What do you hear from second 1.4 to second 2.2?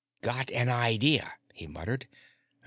he muttered.